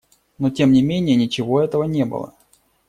Но 0.39 0.49
тем 0.49 0.71
не 0.71 0.81
менее 0.81 1.15
ничего 1.15 1.61
этого 1.61 1.83
не 1.83 2.05
было. 2.05 2.33